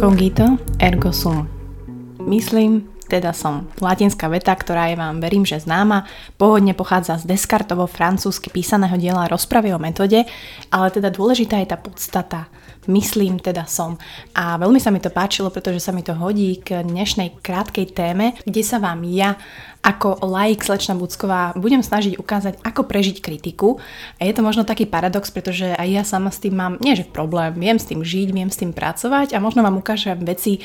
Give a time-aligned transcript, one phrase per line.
[0.00, 1.46] Cogito ergo sum.
[2.26, 3.68] Myslím, teda som.
[3.78, 6.08] Latinská veta, ktorá je vám, verím, že známa,
[6.40, 10.24] pôvodne pochádza z Descartovo francúzsky písaného diela rozpravy o metóde,
[10.72, 12.48] ale teda dôležitá je tá podstata.
[12.84, 13.96] Myslím, teda som.
[14.36, 18.36] A veľmi sa mi to páčilo, pretože sa mi to hodí k dnešnej krátkej téme,
[18.44, 19.40] kde sa vám ja
[19.84, 23.76] ako laik slečna Bucková budem snažiť ukázať, ako prežiť kritiku.
[24.16, 27.04] A je to možno taký paradox, pretože aj ja sama s tým mám, nie že
[27.04, 30.64] problém, viem s tým žiť, viem s tým pracovať a možno vám ukážem veci,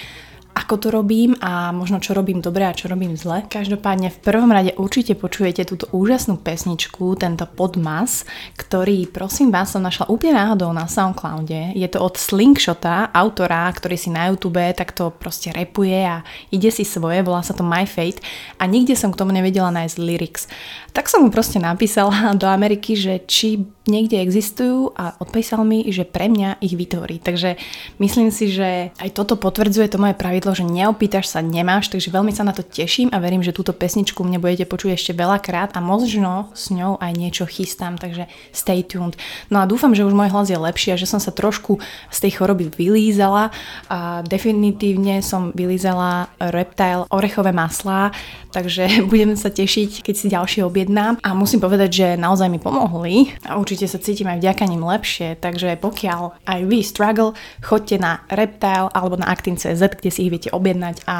[0.59, 3.47] ako to robím a možno čo robím dobre a čo robím zle.
[3.47, 8.27] Každopádne v prvom rade určite počujete túto úžasnú pesničku, tento podmas,
[8.59, 11.79] ktorý prosím vás som našla úplne náhodou na Soundcloude.
[11.79, 16.83] Je to od Slingshota, autora, ktorý si na YouTube takto proste repuje a ide si
[16.83, 18.19] svoje, volá sa to My Fate
[18.59, 20.51] a nikde som k tomu nevedela nájsť lyrics.
[20.91, 26.05] Tak som mu proste napísala do Ameriky, že či niekde existujú a odpísal mi, že
[26.05, 27.19] pre mňa ich vytvorí.
[27.21, 27.57] Takže
[27.99, 32.33] myslím si, že aj toto potvrdzuje to moje pravidlo, že neopýtaš sa, nemáš, takže veľmi
[32.33, 35.79] sa na to teším a verím, že túto pesničku mne budete počuť ešte veľakrát a
[35.81, 39.15] možno s ňou aj niečo chystám, takže stay tuned.
[39.49, 42.17] No a dúfam, že už môj hlas je lepší a že som sa trošku z
[42.17, 43.51] tej choroby vylízala
[43.87, 48.11] a definitívne som vylízala reptile orechové maslá,
[48.51, 53.31] takže budeme sa tešiť, keď si ďalšie objednám a musím povedať, že naozaj mi pomohli
[53.47, 57.31] a určite určite sa cítim aj vďaka ním lepšie, takže pokiaľ aj vy struggle,
[57.63, 61.15] choďte na Reptile alebo na Actin.cz, kde si ich viete objednať a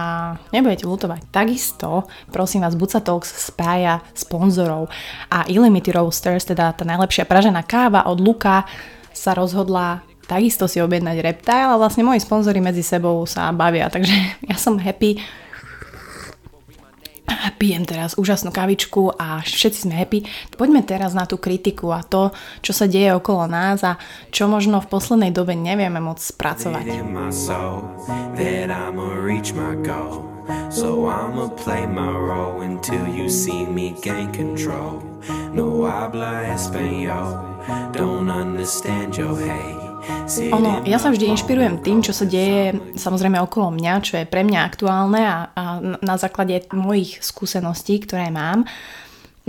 [0.52, 1.32] nebudete lutovať.
[1.32, 4.92] Takisto, prosím vás, Buca Talks spája sponzorov
[5.32, 8.68] a Illimity Roasters, teda tá najlepšia pražená káva od Luka,
[9.16, 14.12] sa rozhodla takisto si objednať Reptile a vlastne moji sponzory medzi sebou sa bavia, takže
[14.52, 15.16] ja som happy,
[17.60, 20.24] pijem teraz úžasnú kavičku a všetci sme happy.
[20.56, 22.32] Poďme teraz na tú kritiku a to,
[22.64, 24.00] čo sa deje okolo nás a
[24.32, 26.88] čo možno v poslednej dobe nevieme moc spracovať.
[30.70, 35.02] So I'ma play my role until you see me gain control.
[35.54, 37.38] No habla español,
[37.94, 39.89] don't understand your hate.
[40.54, 44.46] Ono, ja sa vždy inšpirujem tým, čo sa deje samozrejme okolo mňa, čo je pre
[44.46, 48.64] mňa aktuálne a, a na základe mojich skúseností, ktoré mám.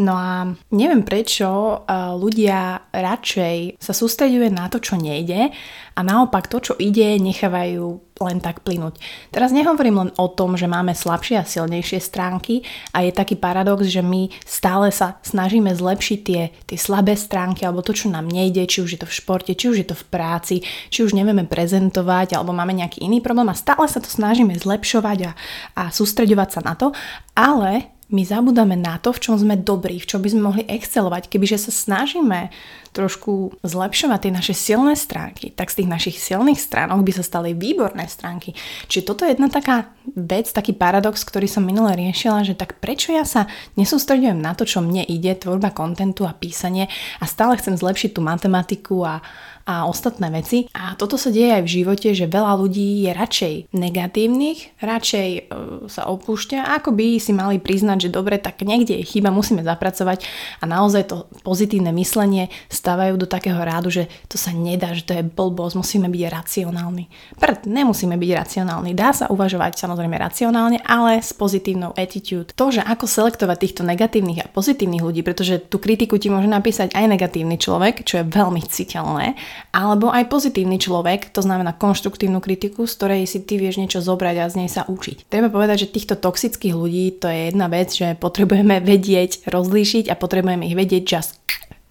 [0.01, 1.85] No a neviem prečo
[2.17, 5.53] ľudia radšej sa sústreďuje na to, čo nejde
[5.93, 9.01] a naopak to, čo ide, nechávajú len tak plynúť.
[9.33, 13.89] Teraz nehovorím len o tom, že máme slabšie a silnejšie stránky a je taký paradox,
[13.89, 18.65] že my stále sa snažíme zlepšiť tie, tie slabé stránky alebo to, čo nám nejde,
[18.69, 20.57] či už je to v športe, či už je to v práci,
[20.89, 25.19] či už nevieme prezentovať alebo máme nejaký iný problém a stále sa to snažíme zlepšovať
[25.29, 25.33] a,
[25.77, 26.93] a sústreďovať sa na to,
[27.37, 31.31] ale my zabudáme na to, v čom sme dobrí, v čom by sme mohli excelovať.
[31.31, 32.51] Kebyže sa snažíme
[32.91, 37.55] trošku zlepšovať tie naše silné stránky, tak z tých našich silných stránok by sa stali
[37.55, 38.59] výborné stránky.
[38.91, 43.15] Čiže toto je jedna taká vec, taký paradox, ktorý som minule riešila, že tak prečo
[43.15, 43.47] ja sa
[43.79, 46.91] nesústredujem na to, čo mne ide, tvorba kontentu a písanie
[47.23, 49.23] a stále chcem zlepšiť tú matematiku a,
[49.65, 50.67] a ostatné veci.
[50.73, 55.41] A toto sa deje aj v živote, že veľa ľudí je radšej negatívnych, radšej e,
[55.87, 60.25] sa opúšťa, ako by si mali priznať, že dobre, tak niekde je chyba, musíme zapracovať
[60.61, 61.17] a naozaj to
[61.47, 66.09] pozitívne myslenie stavajú do takého rádu, že to sa nedá, že to je blbosť, musíme
[66.09, 67.07] byť racionálni.
[67.39, 72.53] Prd, nemusíme byť racionálni, dá sa uvažovať samozrejme racionálne, ale s pozitívnou attitude.
[72.57, 76.93] To, že ako selektovať týchto negatívnych a pozitívnych ľudí, pretože tú kritiku ti môže napísať
[76.97, 79.39] aj negatívny človek, čo je veľmi citeľné,
[79.71, 84.37] alebo aj pozitívny človek, to znamená konštruktívnu kritiku, z ktorej si ty vieš niečo zobrať
[84.41, 85.29] a z nej sa učiť.
[85.29, 90.19] Treba povedať, že týchto toxických ľudí to je jedna vec, že potrebujeme vedieť rozlíšiť a
[90.19, 91.39] potrebujeme ich vedieť just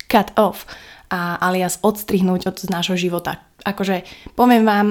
[0.10, 0.66] cut off
[1.10, 3.42] a alias odstrihnúť od z nášho života.
[3.66, 4.06] Akože
[4.38, 4.88] poviem vám,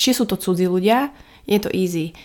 [0.00, 1.12] či sú to cudzí ľudia,
[1.44, 2.16] je to easy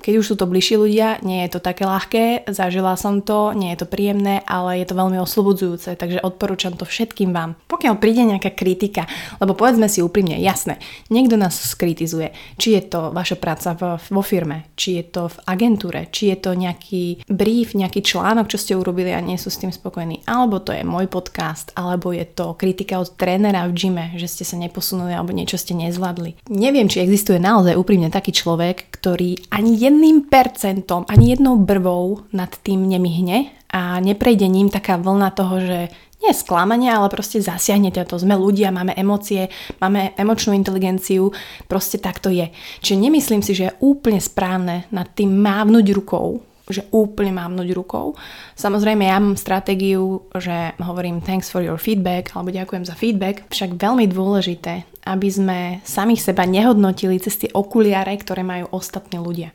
[0.00, 3.74] keď už sú to bližší ľudia, nie je to také ľahké, zažila som to, nie
[3.74, 7.58] je to príjemné, ale je to veľmi oslobodzujúce, takže odporúčam to všetkým vám.
[7.66, 9.08] Pokiaľ príde nejaká kritika,
[9.42, 10.78] lebo povedzme si úprimne, jasné,
[11.10, 16.10] niekto nás skritizuje, či je to vaša práca vo, firme, či je to v agentúre,
[16.10, 19.70] či je to nejaký brief, nejaký článok, čo ste urobili a nie sú s tým
[19.70, 24.28] spokojní, alebo to je môj podcast, alebo je to kritika od trénera v gyme, že
[24.28, 26.50] ste sa neposunuli alebo niečo ste nezvládli.
[26.50, 32.50] Neviem, či existuje naozaj úprimne taký človek, ktorý ani jedným percentom, ani jednou brvou nad
[32.50, 35.78] tým nemihne a neprejde ním taká vlna toho, že
[36.24, 38.16] nie sklamanie, ale proste zasiahnete to.
[38.16, 41.30] Sme ľudia, máme emócie, máme emočnú inteligenciu,
[41.68, 42.48] proste tak to je.
[42.80, 48.18] Čiže nemyslím si, že je úplne správne nad tým mávnuť rukou že úplne mávnuť rukou.
[48.58, 53.78] Samozrejme, ja mám stratégiu, že hovorím thanks for your feedback alebo ďakujem za feedback, však
[53.78, 59.54] veľmi dôležité, aby sme samých seba nehodnotili cez tie okuliare, ktoré majú ostatní ľudia.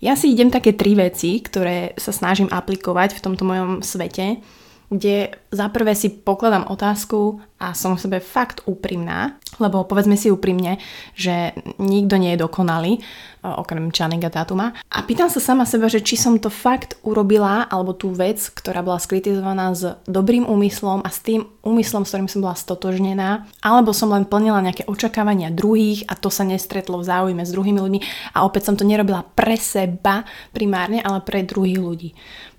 [0.00, 4.40] Ja si idem také tri veci, ktoré sa snažím aplikovať v tomto mojom svete
[4.90, 10.34] kde za prvé si pokladám otázku a som v sebe fakt úprimná, lebo povedzme si
[10.34, 10.82] úprimne,
[11.14, 13.00] že nikto nie je dokonalý, e,
[13.46, 14.74] okrem Channinga Tatuma.
[14.90, 18.82] A pýtam sa sama seba, že či som to fakt urobila, alebo tú vec, ktorá
[18.82, 23.94] bola skritizovaná s dobrým úmyslom a s tým úmyslom, s ktorým som bola stotožnená, alebo
[23.94, 28.00] som len plnila nejaké očakávania druhých a to sa nestretlo v záujme s druhými ľuďmi
[28.34, 32.10] a opäť som to nerobila pre seba primárne, ale pre druhých ľudí.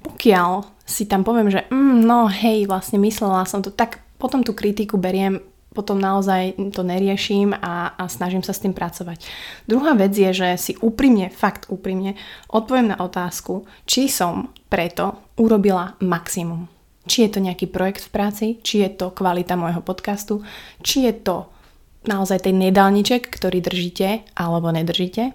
[0.02, 4.52] Pokiaľ si tam poviem, že mm, no hej, vlastne myslela som to, tak potom tú
[4.52, 5.40] kritiku beriem,
[5.72, 9.24] potom naozaj to neriešim a, a snažím sa s tým pracovať.
[9.66, 12.20] Druhá vec je, že si úprimne, fakt úprimne
[12.52, 16.68] odpoviem na otázku, či som preto urobila maximum.
[17.08, 20.44] Či je to nejaký projekt v práci, či je to kvalita môjho podcastu,
[20.84, 21.50] či je to
[22.06, 25.34] naozaj ten nedálniček, ktorý držíte alebo nedržíte.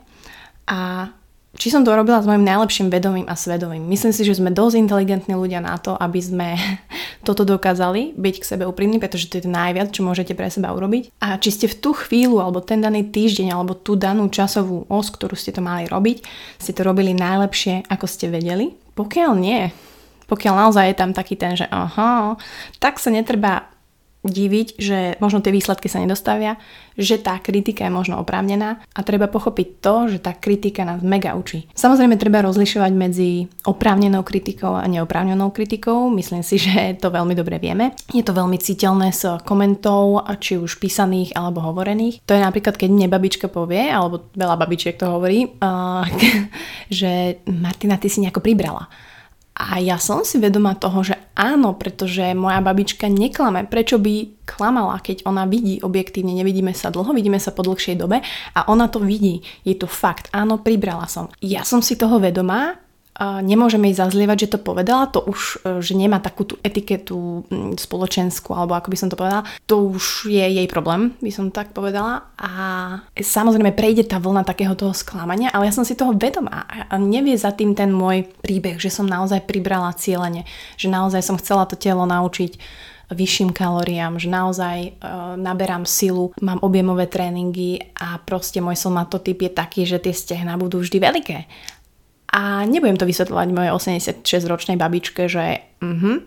[0.68, 1.10] A
[1.56, 3.88] či som to robila s mojim najlepším vedomím a svedomím.
[3.88, 6.48] Myslím si, že sme dosť inteligentní ľudia na to, aby sme
[7.26, 11.10] toto dokázali, byť k sebe úprimní, pretože to je najviac, čo môžete pre seba urobiť.
[11.24, 15.08] A či ste v tú chvíľu, alebo ten daný týždeň, alebo tú danú časovú os,
[15.10, 16.22] ktorú ste to mali robiť,
[16.60, 18.76] ste to robili najlepšie, ako ste vedeli.
[18.96, 19.68] Pokiaľ nie,
[20.26, 22.34] pokiaľ naozaj je tam taký ten, že aha,
[22.82, 23.70] tak sa netreba
[24.28, 26.58] diviť, že možno tie výsledky sa nedostavia,
[26.96, 31.36] že tá kritika je možno oprávnená a treba pochopiť to, že tá kritika nás mega
[31.36, 31.68] učí.
[31.76, 37.60] Samozrejme treba rozlišovať medzi oprávnenou kritikou a neoprávnenou kritikou, myslím si, že to veľmi dobre
[37.60, 37.92] vieme.
[38.10, 42.24] Je to veľmi citeľné s komentov, či už písaných alebo hovorených.
[42.24, 46.02] To je napríklad, keď mne babička povie, alebo veľa babičiek to hovorí, uh,
[46.92, 48.88] že Martina, ty si nejako pribrala.
[49.56, 53.64] A ja som si vedomá toho, že áno, pretože moja babička neklame.
[53.64, 58.20] Prečo by klamala, keď ona vidí objektívne, nevidíme sa dlho, vidíme sa po dlhšej dobe
[58.52, 59.40] a ona to vidí.
[59.64, 61.32] Je to fakt, áno, pribrala som.
[61.40, 62.85] Ja som si toho vedomá
[63.20, 67.48] nemôžeme jej zazlievať, že to povedala, to už, e, že nemá takú tú etiketu
[67.80, 71.72] spoločenskú, alebo ako by som to povedala, to už je jej problém, by som tak
[71.72, 72.28] povedala.
[72.36, 72.52] A
[73.16, 77.36] samozrejme prejde tá vlna takého toho sklamania, ale ja som si toho vedomá a nevie
[77.40, 80.44] za tým ten môj príbeh, že som naozaj pribrala cieľene,
[80.76, 82.60] že naozaj som chcela to telo naučiť
[83.06, 84.90] vyšším kalóriám, že naozaj e,
[85.38, 90.82] naberám silu, mám objemové tréningy a proste môj somatotyp je taký, že tie stehna budú
[90.82, 91.38] vždy veľké.
[92.36, 96.20] A nebudem to vysvetľovať mojej 86-ročnej babičke, že uh-huh.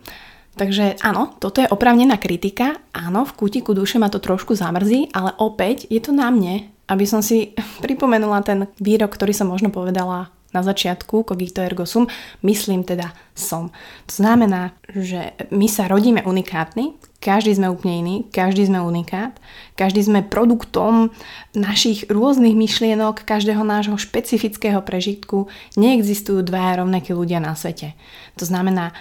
[0.60, 5.32] Takže áno, toto je opravnená kritika, áno, v kútiku duše ma to trošku zamrzí, ale
[5.40, 10.34] opäť je to na mne, aby som si pripomenula ten výrok, ktorý som možno povedala
[10.50, 12.10] na začiatku, cogito ergo sum,
[12.42, 13.70] myslím teda som.
[14.10, 19.36] To znamená, že my sa rodíme unikátni, každý sme úplne iný, každý sme unikát,
[19.76, 21.12] každý sme produktom
[21.52, 25.52] našich rôznych myšlienok, každého nášho špecifického prežitku.
[25.76, 27.94] Neexistujú dvaja rovnakí ľudia na svete.
[28.40, 28.96] To znamená,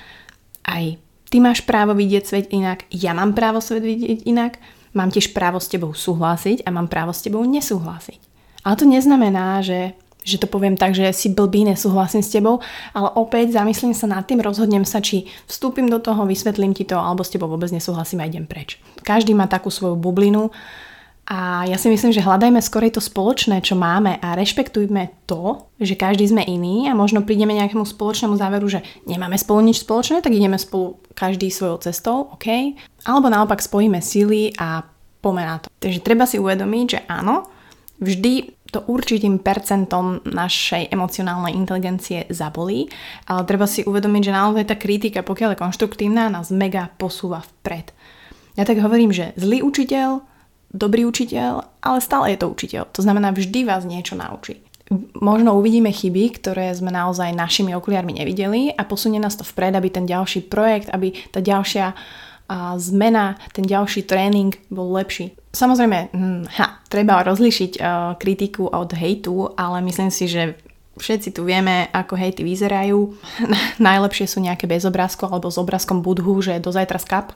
[0.67, 0.99] aj
[1.31, 4.59] ty máš právo vidieť svet inak, ja mám právo svet vidieť inak,
[4.99, 8.21] mám tiež právo s tebou súhlasiť a mám právo s tebou nesúhlasiť.
[8.67, 9.95] Ale to neznamená, že
[10.25, 12.61] že to poviem tak, že si blbý, nesúhlasím s tebou,
[12.93, 16.99] ale opäť zamyslím sa nad tým, rozhodnem sa, či vstúpim do toho, vysvetlím ti to,
[17.01, 18.77] alebo s tebou vôbec nesúhlasím a idem preč.
[19.07, 20.53] Každý má takú svoju bublinu
[21.29, 25.93] a ja si myslím, že hľadajme skorej to spoločné, čo máme a rešpektujme to, že
[25.93, 30.33] každý sme iný a možno prídeme nejakému spoločnému záveru, že nemáme spolu nič spoločné, tak
[30.33, 32.73] ideme spolu každý svojou cestou, OK?
[33.05, 34.89] Alebo naopak spojíme sily a
[35.21, 35.69] pomená to.
[35.85, 37.45] Takže treba si uvedomiť, že áno,
[38.01, 42.93] vždy to určitým percentom našej emocionálnej inteligencie zabolí,
[43.25, 47.97] ale treba si uvedomiť, že naozaj tá kritika, pokiaľ je konštruktívna, nás mega posúva vpred.
[48.61, 50.21] Ja tak hovorím, že zlý učiteľ,
[50.75, 52.93] dobrý učiteľ, ale stále je to učiteľ.
[52.93, 54.61] To znamená, vždy vás niečo naučí.
[55.21, 59.93] Možno uvidíme chyby, ktoré sme naozaj našimi okuliarmi nevideli a posunie nás to vpred, aby
[59.93, 61.93] ten ďalší projekt, aby tá ďalšia
[62.49, 65.37] a zmena, ten ďalší tréning bol lepší.
[65.53, 67.85] Samozrejme, hm, ha, treba rozlišiť uh,
[68.17, 70.57] kritiku od hejtu, ale myslím si, že
[70.97, 73.17] všetci tu vieme, ako hejty vyzerajú.
[73.81, 77.33] Najlepšie sú nejaké bez obrázku alebo s obrázkom budhu, že do zajtra skap.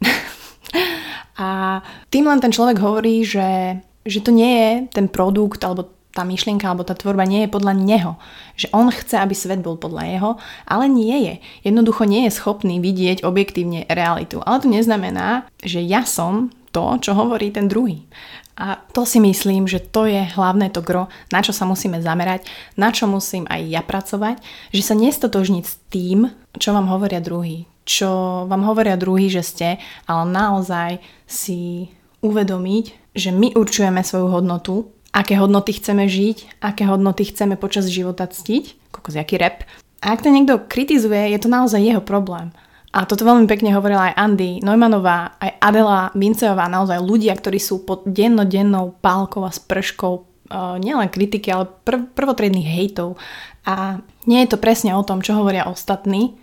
[1.40, 1.80] a
[2.12, 6.64] tým len ten človek hovorí, že, že to nie je ten produkt alebo tá myšlienka
[6.64, 8.12] alebo tá tvorba nie je podľa neho.
[8.56, 10.30] Že on chce, aby svet bol podľa jeho,
[10.64, 11.34] ale nie je.
[11.68, 14.40] Jednoducho nie je schopný vidieť objektívne realitu.
[14.40, 18.08] Ale to neznamená, že ja som to, čo hovorí ten druhý.
[18.56, 22.48] A to si myslím, že to je hlavné to gro, na čo sa musíme zamerať,
[22.80, 24.40] na čo musím aj ja pracovať,
[24.72, 29.68] že sa nestotožniť s tým, čo vám hovoria druhý, čo vám hovoria druhý, že ste,
[30.08, 31.92] ale naozaj si
[32.24, 38.28] uvedomiť, že my určujeme svoju hodnotu, aké hodnoty chceme žiť, aké hodnoty chceme počas života
[38.28, 39.64] ctiť, kokos, jaký rep.
[40.04, 42.52] A ak to niekto kritizuje, je to naozaj jeho problém.
[42.92, 47.84] A toto veľmi pekne hovorila aj Andy Neumannová, aj Adela Vinceová, naozaj ľudia, ktorí sú
[47.88, 53.16] pod dennodennou pálkou a sprškou uh, nielen kritiky, ale prv, prvotriedných hejtov.
[53.64, 56.36] A nie je to presne o tom, čo hovoria ostatní,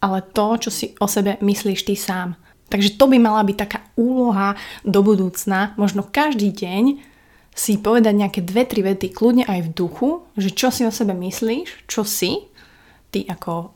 [0.00, 2.36] ale to, čo si o sebe myslíš ty sám.
[2.68, 7.00] Takže to by mala byť taká úloha do budúcna, možno každý deň
[7.58, 11.10] si povedať nejaké dve, tri vety, kľudne aj v duchu, že čo si o sebe
[11.10, 12.46] myslíš, čo si,
[13.10, 13.74] ty ako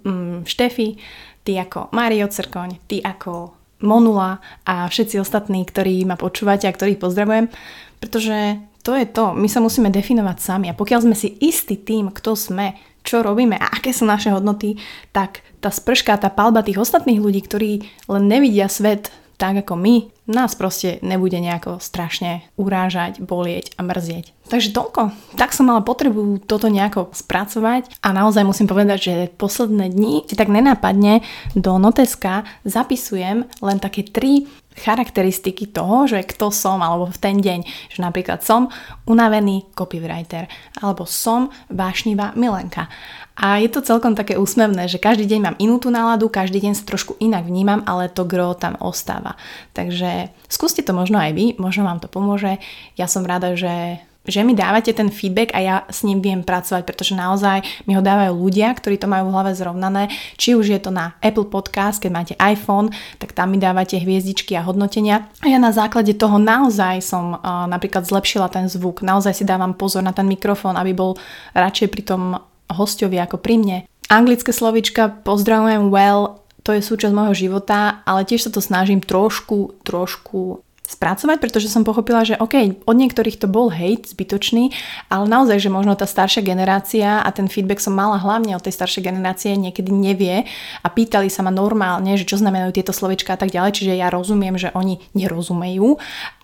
[0.00, 0.96] mm, Štefi,
[1.44, 3.52] ty ako Mário Cerkoň, ty ako
[3.84, 7.52] Monula a všetci ostatní, ktorí ma počúvate a ktorých pozdravujem,
[8.00, 12.10] pretože to je to, my sa musíme definovať sami a pokiaľ sme si istí tým,
[12.14, 14.78] kto sme, čo robíme a aké sú naše hodnoty,
[15.10, 17.70] tak tá sprška, tá palba tých ostatných ľudí, ktorí
[18.08, 19.10] len nevidia svet
[19.42, 24.30] tak ako my, nás proste nebude nejako strašne urážať, bolieť a mrzieť.
[24.46, 25.10] Takže toľko.
[25.34, 30.38] Tak som mala potrebu toto nejako spracovať a naozaj musím povedať, že posledné dni si
[30.38, 31.26] tak nenápadne
[31.58, 34.46] do noteska zapisujem len také tri
[34.76, 37.60] charakteristiky toho, že kto som, alebo v ten deň,
[37.92, 38.68] že napríklad som
[39.08, 40.48] unavený copywriter,
[40.80, 42.88] alebo som vášnivá milenka.
[43.32, 46.76] A je to celkom také úsmevné, že každý deň mám inú tú náladu, každý deň
[46.76, 49.40] sa trošku inak vnímam, ale to gro tam ostáva.
[49.72, 52.60] Takže skúste to možno aj vy, možno vám to pomôže.
[53.00, 56.86] Ja som rada, že že mi dávate ten feedback a ja s ním viem pracovať,
[56.86, 60.14] pretože naozaj mi ho dávajú ľudia, ktorí to majú v hlave zrovnané.
[60.38, 64.54] Či už je to na Apple Podcast, keď máte iPhone, tak tam mi dávate hviezdičky
[64.54, 65.26] a hodnotenia.
[65.42, 69.02] A ja na základe toho naozaj som uh, napríklad zlepšila ten zvuk.
[69.02, 71.18] Naozaj si dávam pozor na ten mikrofón, aby bol
[71.58, 72.22] radšej pri tom
[72.70, 73.78] hostovi ako pri mne.
[74.06, 79.82] Anglické slovička pozdravujem well, to je súčasť môjho života, ale tiež sa to snažím trošku,
[79.82, 84.74] trošku spracovať, pretože som pochopila, že OK, od niektorých to bol hate zbytočný,
[85.08, 88.74] ale naozaj, že možno tá staršia generácia a ten feedback som mala hlavne od tej
[88.76, 90.44] staršej generácie niekedy nevie
[90.82, 94.10] a pýtali sa ma normálne, že čo znamenajú tieto slovička a tak ďalej, čiže ja
[94.10, 95.96] rozumiem, že oni nerozumejú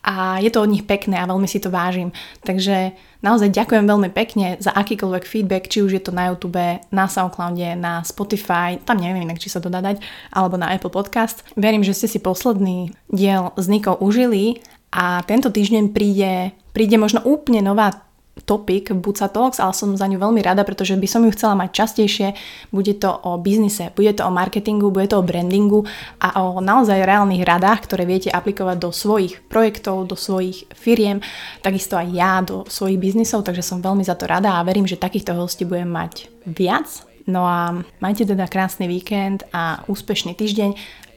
[0.07, 2.15] a je to od nich pekné a veľmi si to vážim.
[2.47, 6.61] Takže naozaj ďakujem veľmi pekne za akýkoľvek feedback, či už je to na YouTube,
[6.91, 10.93] na Soundcloude, na Spotify, tam neviem inak, či sa to dá dať, alebo na Apple
[10.93, 11.43] Podcast.
[11.59, 17.21] Verím, že ste si posledný diel s Nikou užili a tento týždeň príde, príde možno
[17.27, 18.08] úplne nová
[18.45, 21.71] topic Buca Talks, ale som za ňu veľmi rada, pretože by som ju chcela mať
[21.73, 22.29] častejšie.
[22.71, 25.87] Bude to o biznise, bude to o marketingu, bude to o brandingu
[26.23, 31.21] a o naozaj reálnych radách, ktoré viete aplikovať do svojich projektov, do svojich firiem,
[31.65, 35.01] takisto aj ja do svojich biznisov, takže som veľmi za to rada a verím, že
[35.01, 37.09] takýchto hostí budem mať viac.
[37.29, 40.71] No a majte teda krásny víkend a úspešný týždeň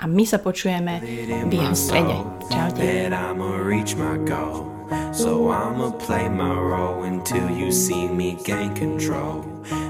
[0.04, 1.00] a my sa počujeme
[1.48, 2.20] v jeho strede.
[2.52, 3.08] Čaute.
[5.14, 9.44] So I'ma play my role until you see me gain control.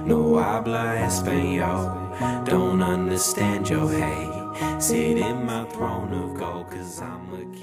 [0.05, 4.81] No habla español, don't understand your hate.
[4.81, 7.62] Sit in my throne of gold, cause I'm a king.